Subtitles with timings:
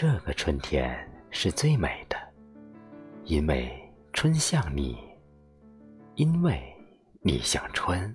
[0.00, 0.96] 这个春天
[1.28, 2.16] 是最美的，
[3.24, 3.68] 因为
[4.12, 4.96] 春像你，
[6.14, 6.62] 因为
[7.20, 8.14] 你像春。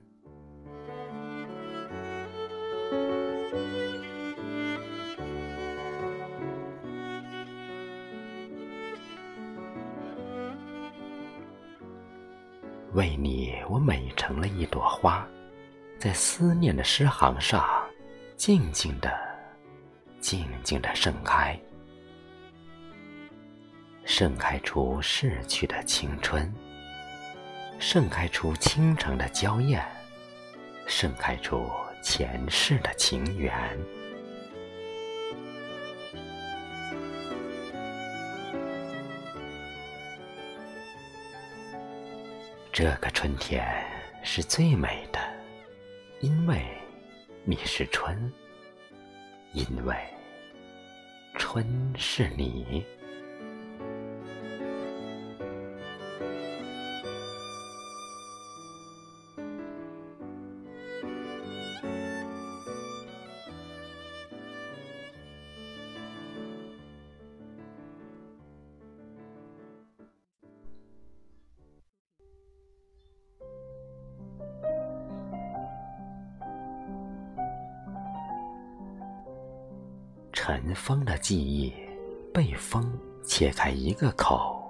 [12.93, 15.27] 为你，我美成了一朵花，
[15.99, 17.61] 在思念的诗行上，
[18.37, 19.11] 静静的、
[20.21, 21.59] 静静的盛开。
[24.05, 26.53] 盛开出逝去的青春，
[27.79, 29.83] 盛开出倾城的娇艳，
[30.85, 31.69] 盛开出
[32.01, 33.53] 前世的情缘。
[42.71, 43.65] 这个春天
[44.21, 45.19] 是最美的，
[46.19, 46.65] 因为
[47.45, 48.31] 你是春，
[49.53, 49.95] 因为
[51.35, 51.65] 春
[51.97, 52.85] 是你。
[80.45, 81.73] 尘封的记忆
[82.33, 84.61] 被风切开一个口，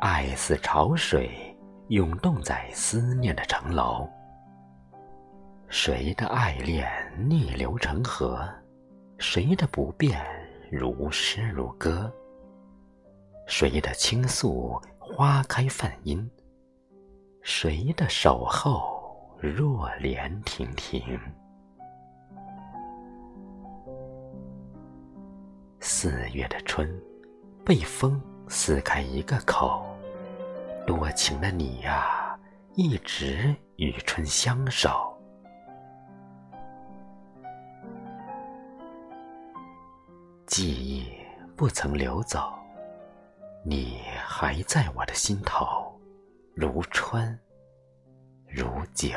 [0.00, 1.54] 爱似潮水
[1.88, 4.08] 涌动在思念的城楼。
[5.68, 6.90] 谁的爱恋
[7.28, 8.48] 逆流成河？
[9.18, 10.24] 谁的不变
[10.72, 12.10] 如诗如歌？
[13.46, 16.26] 谁的倾诉花开泛音？
[17.42, 21.20] 谁的守候若莲亭亭？
[25.98, 26.86] 四月的春，
[27.64, 29.82] 被风撕开一个口。
[30.86, 32.38] 多情的你呀，
[32.74, 35.18] 一直与春相守。
[40.46, 41.10] 记忆
[41.56, 42.52] 不曾流走，
[43.64, 45.98] 你还在我的心头，
[46.54, 47.40] 如春，
[48.46, 49.16] 如酒。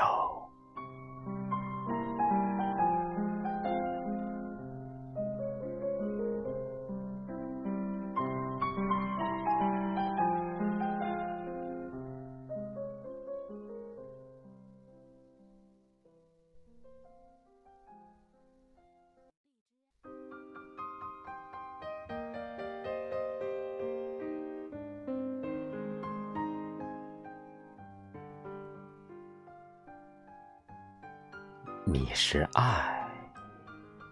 [31.91, 33.03] 你是爱，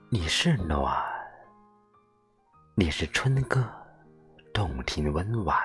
[0.09, 0.99] 你是暖，
[2.73, 3.63] 你是春歌，
[4.51, 5.55] 动听温婉。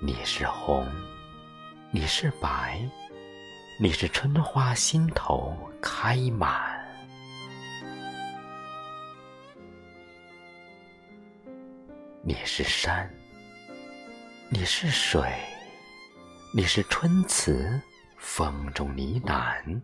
[0.00, 0.86] 你是红，
[1.90, 2.80] 你是白，
[3.80, 5.52] 你是春花心头
[5.82, 6.80] 开满。
[12.22, 13.12] 你是山，
[14.48, 15.28] 你是水。
[16.56, 17.82] 你是春词，
[18.16, 19.80] 风中呢喃；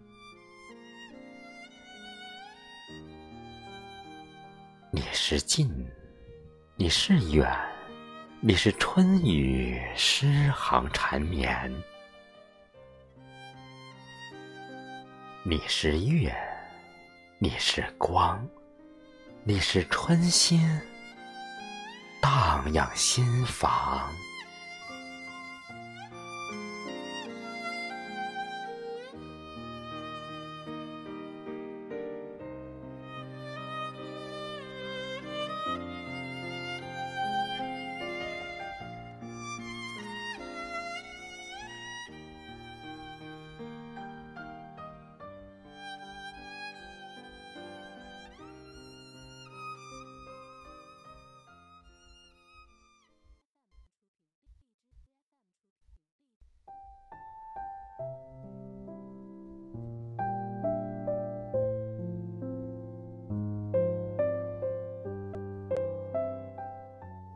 [4.92, 5.68] 你是近，
[6.76, 7.44] 你是远；
[8.38, 11.68] 你是春雨，诗行缠绵；
[15.42, 16.32] 你是月，
[17.40, 18.38] 你是光；
[19.42, 20.60] 你是春心，
[22.22, 24.08] 荡漾心房。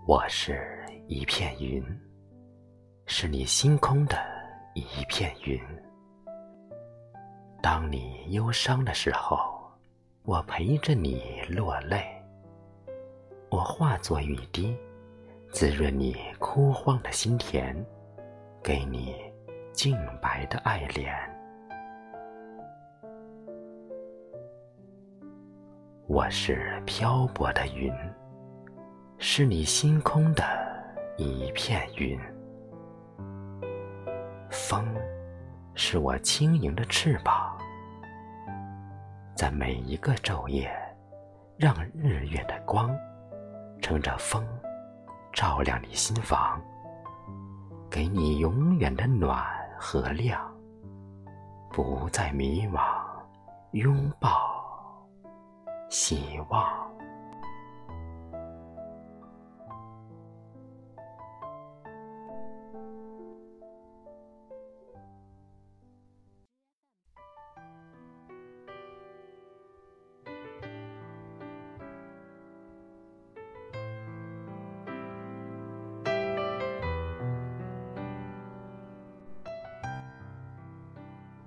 [0.07, 1.83] 我是一片云，
[3.07, 4.17] 是你星空的
[4.75, 5.59] 一片云。
[7.63, 9.39] 当你忧伤的时候，
[10.25, 12.05] 我陪着你落泪。
[13.51, 14.77] 我化作雨滴，
[15.51, 17.75] 滋润你枯黄的心田，
[18.63, 19.17] 给你
[19.75, 21.13] 净白的爱恋。
[26.07, 27.93] 我是漂泊的云，
[29.19, 30.45] 是你星空的
[31.17, 32.17] 一片云。
[34.49, 34.87] 风，
[35.75, 37.59] 是我轻盈的翅膀，
[39.35, 40.73] 在每一个昼夜，
[41.57, 42.97] 让日月的光，
[43.83, 44.47] 乘着风，
[45.33, 46.63] 照亮你心房，
[47.91, 49.45] 给你永远的暖
[49.87, 50.41] 和亮，
[51.71, 52.81] 不再迷茫，
[53.73, 54.31] 拥抱
[55.91, 56.84] 希望。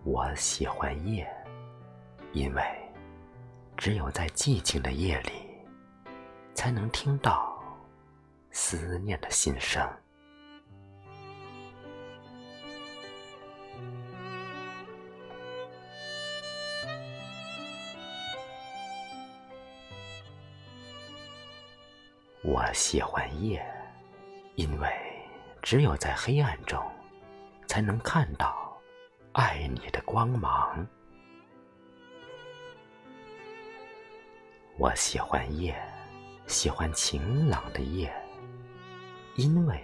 [0.09, 1.29] 我喜欢夜，
[2.31, 2.63] 因为
[3.75, 5.31] 只有在寂静的夜里，
[6.53, 7.61] 才能听到
[8.49, 9.85] 思念的心声。
[22.45, 23.61] 我喜欢夜，
[24.55, 24.89] 因为
[25.61, 26.81] 只有在黑暗中，
[27.67, 28.56] 才能看到。
[29.37, 30.83] 爱你的光芒，
[34.79, 35.79] 我喜欢夜，
[36.47, 38.11] 喜欢晴朗的夜，
[39.35, 39.79] 因为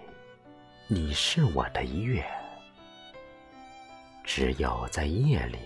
[0.88, 2.26] 你是我的月。
[4.24, 5.60] 只有在夜里，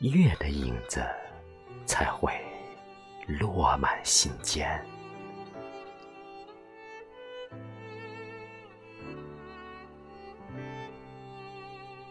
[0.00, 1.04] 月的影子
[1.84, 2.32] 才会
[3.26, 4.82] 落满心间。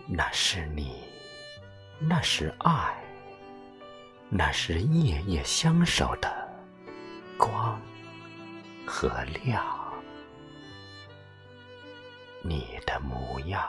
[0.06, 1.04] 那是你，
[2.00, 3.02] 那是爱，
[4.30, 6.30] 那是夜夜相守的
[7.38, 7.80] 光
[8.86, 9.10] 和
[9.46, 9.64] 亮，
[12.42, 13.66] 你的模样。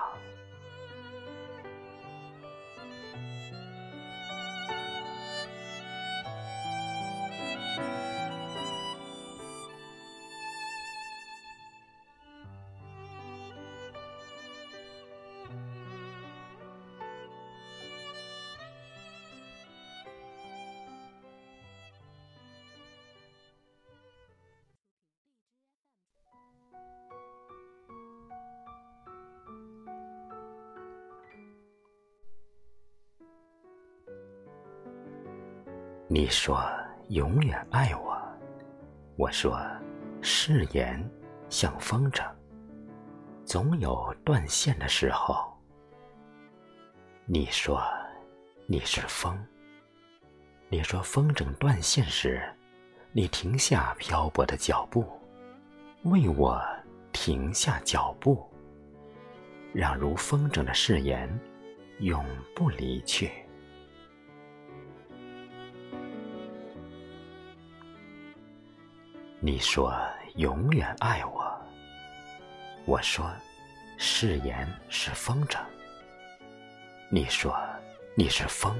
[36.14, 36.64] 你说
[37.08, 38.16] 永远爱我，
[39.16, 39.61] 我说
[40.22, 41.05] 誓言
[41.49, 42.25] 像风筝，
[43.44, 45.52] 总有断线的时候。
[47.26, 47.82] 你说
[48.69, 49.37] 你是风，
[50.69, 52.40] 你说风筝断线时，
[53.10, 55.05] 你停下漂泊的脚步，
[56.05, 56.62] 为我
[57.12, 58.49] 停下脚步，
[59.72, 61.28] 让如风筝的誓言
[61.99, 62.25] 永
[62.55, 63.32] 不离去。
[69.46, 69.94] 你说
[70.37, 71.55] 永远爱我，
[72.86, 73.31] 我说
[73.98, 75.58] 誓言是风筝。
[77.10, 77.55] 你说
[78.15, 78.74] 你是风，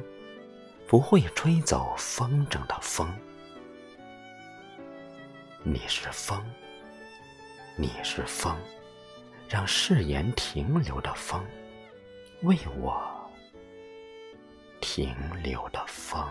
[0.89, 3.07] 不会吹走风筝的风。
[5.63, 6.43] 你是风，
[7.77, 8.57] 你是风，
[9.47, 11.45] 让誓言停留的风，
[12.41, 13.31] 为我
[14.81, 16.27] 停留的风。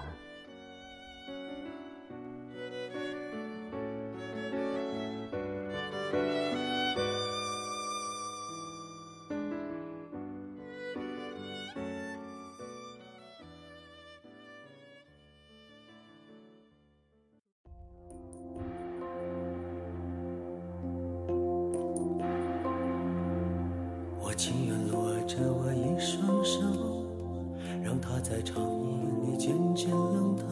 [28.34, 28.88] 在长夜
[29.22, 30.44] 里渐渐冷透。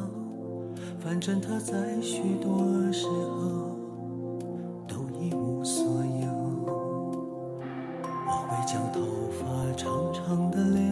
[1.00, 3.76] 反正他在许多时候
[4.88, 6.28] 都一无所有。
[8.28, 10.84] 我会将头发长长的留，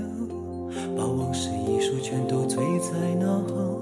[0.97, 3.81] 把往事一束全都醉在脑后。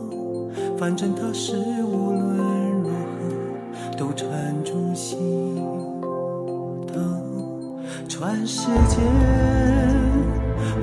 [0.78, 5.56] 反正它是无论如何都缠住心
[6.86, 7.00] 头。
[8.10, 8.98] 全世界，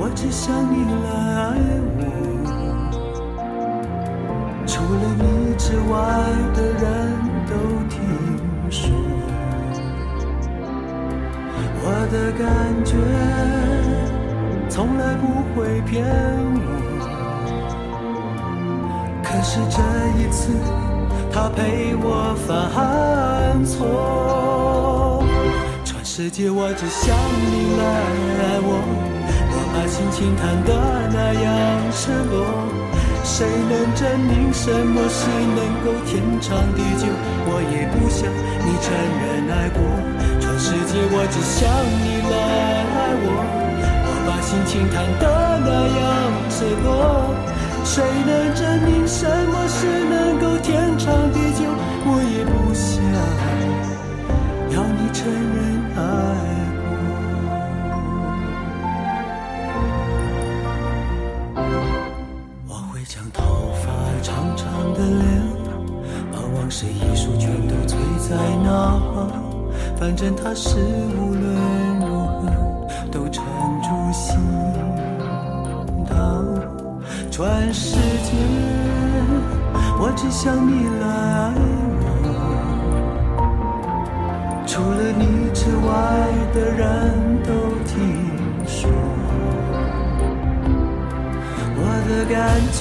[0.04, 1.08] 我只想你来
[1.40, 1.56] 爱
[1.96, 2.04] 我。
[4.66, 5.24] 除了你
[5.56, 5.96] 之外
[6.52, 6.84] 的人
[7.48, 7.52] 都
[7.88, 7.96] 听
[8.70, 8.92] 说，
[11.80, 12.44] 我的感
[12.84, 12.92] 觉
[14.68, 15.22] 从来不
[15.54, 16.04] 会骗
[16.54, 16.60] 我。
[19.22, 19.80] 可是这
[20.20, 20.52] 一次，
[21.32, 25.24] 他陪我犯错。
[25.82, 27.82] 全世界我只想你来
[28.44, 28.68] 爱我，
[29.00, 29.13] 我
[29.74, 30.70] 把心情弹得
[31.10, 31.50] 那样
[31.90, 32.46] 赤裸。
[33.24, 37.10] 谁能证明什么是能够天长地久？
[37.46, 38.30] 我也不想
[38.62, 38.86] 你承
[39.18, 39.82] 认爱过。
[40.38, 42.34] 全世界我只想你来
[42.94, 43.26] 爱我。
[44.06, 45.24] 我把心情弹得
[45.66, 46.02] 那样
[46.48, 47.34] 赤裸。
[47.84, 49.76] 谁能证明什么是
[50.06, 51.66] 能够天长地久？
[52.06, 52.94] 我也不想
[54.70, 55.58] 要你承认
[55.96, 56.63] 爱。
[64.94, 65.22] 的脸，
[66.32, 68.68] 把往事一束，全都催在哪？
[69.96, 70.78] 反正他是
[71.18, 71.44] 无论
[72.00, 72.40] 如何
[73.10, 73.42] 都沉
[73.82, 74.36] 住心
[76.08, 76.14] 头。
[77.30, 78.32] 全世界，
[79.98, 80.70] 我只想你
[81.00, 81.54] 来爱
[82.22, 82.28] 我。
[84.66, 85.22] 除了你
[85.52, 85.88] 之外
[86.54, 86.82] 的人
[87.42, 87.50] 都
[87.84, 87.92] 听
[88.66, 88.88] 说，
[91.76, 92.34] 我的感
[92.72, 92.80] 觉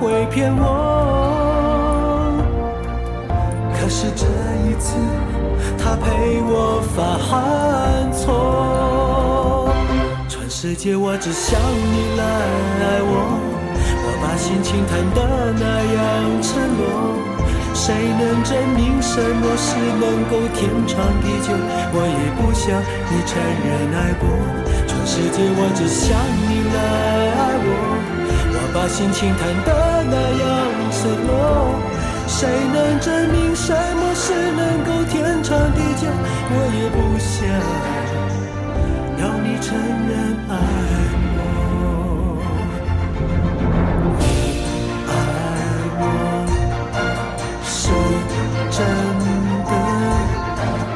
[0.00, 0.64] 会骗我。
[3.74, 4.24] 可是这
[4.64, 4.96] 一次，
[5.78, 9.68] 他陪我犯错。
[10.28, 13.12] 全世界我只想你来爱我，
[14.04, 15.18] 我把心情谈得
[15.52, 15.64] 那
[15.94, 15.98] 样
[16.42, 16.80] 赤裸。
[17.72, 21.48] 谁能证明什么是能够天长地久？
[21.92, 22.66] 我也不想
[23.08, 23.30] 你承
[23.64, 24.22] 认爱过。
[24.86, 26.08] 全世界我只想
[26.46, 26.78] 你来，
[28.72, 30.48] 把心情弹得那样
[30.90, 31.30] 赤裸。
[32.26, 36.06] 谁能证明什么是能够天长地久？
[36.52, 37.34] 我也不想
[39.18, 39.68] 要你承
[40.08, 40.10] 认
[40.48, 40.52] 爱
[41.36, 41.38] 我，
[45.08, 45.10] 爱
[45.98, 46.02] 我
[47.64, 47.74] 是
[48.70, 48.78] 真
[49.66, 49.70] 的。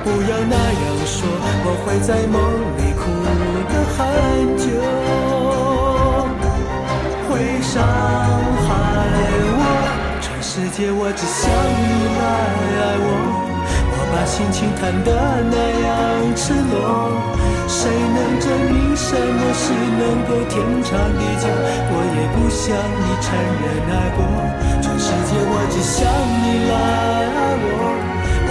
[0.04, 1.16] 不要那样说，
[1.64, 2.36] 我会在梦
[2.78, 2.80] 里
[10.74, 11.86] 界，我只想你
[12.18, 12.26] 来
[12.82, 13.06] 爱我，
[13.94, 15.14] 我把心情谈得
[15.46, 15.54] 那
[15.86, 17.14] 样赤裸。
[17.70, 21.46] 谁能证明什么是能够天长地久？
[21.46, 24.26] 我也不想你承认爱过。
[24.82, 26.02] 全世界，我只想
[26.42, 26.74] 你来
[27.38, 27.94] 爱我，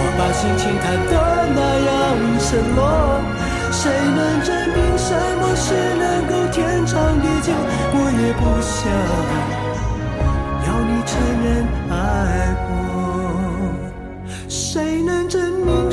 [0.16, 1.12] 把心情谈得
[1.52, 1.92] 那样
[2.40, 3.20] 赤裸。
[3.68, 7.52] 谁能证明什么是能够天长地久？
[7.92, 9.73] 我也不想。
[11.06, 12.74] 承认爱过。
[14.48, 15.90] 谁能证明